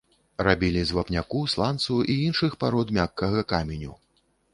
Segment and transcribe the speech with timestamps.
[0.45, 3.93] Рабілі з вапняку, сланцу і іншых парод мяккага каменю.